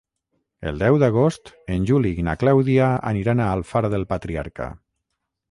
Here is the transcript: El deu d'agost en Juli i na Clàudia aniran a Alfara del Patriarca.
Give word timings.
El 0.69 0.79
deu 0.83 0.95
d'agost 1.03 1.51
en 1.75 1.85
Juli 1.89 2.13
i 2.21 2.25
na 2.29 2.35
Clàudia 2.45 2.89
aniran 3.11 3.45
a 3.45 3.53
Alfara 3.59 3.93
del 3.97 4.09
Patriarca. 4.17 4.73